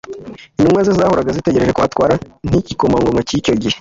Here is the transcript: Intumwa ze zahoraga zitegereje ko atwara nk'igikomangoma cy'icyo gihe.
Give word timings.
Intumwa 0.57 0.81
ze 0.85 0.93
zahoraga 0.99 1.35
zitegereje 1.37 1.71
ko 1.77 1.81
atwara 1.87 2.13
nk'igikomangoma 2.47 3.21
cy'icyo 3.27 3.53
gihe. 3.61 3.69